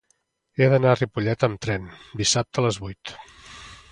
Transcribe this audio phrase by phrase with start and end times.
[0.59, 1.85] He d'anar a Ripollet amb tren
[2.21, 3.15] dissabte a les vuit.